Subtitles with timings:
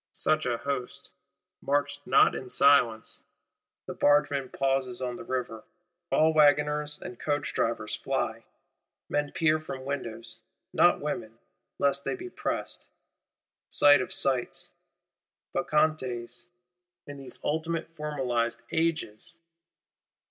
[0.13, 3.21] Such a host—marched not in silence!
[3.85, 5.63] The bargeman pauses on the River;
[6.09, 8.43] all wagoners and coachdrivers fly;
[9.09, 11.37] men peer from windows,—not women,
[11.77, 12.87] lest they be pressed.
[13.69, 14.71] Sight of sights:
[15.53, 16.47] Bacchantes,
[17.05, 19.37] in these ultimate Formalized Ages!